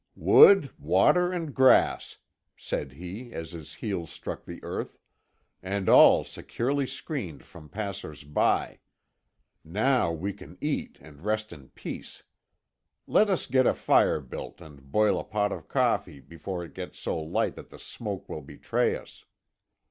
[0.15, 2.17] "Water, wood, and grass,"
[2.57, 4.97] said he as his heels struck the earth,
[5.61, 8.79] "and all securely screened from passers by.
[9.63, 12.23] Now we can eat and rest in peace.
[13.05, 16.97] Let us get a fire built and boil a pot of coffee before it gets
[16.97, 19.25] so light that the smoke will betray us."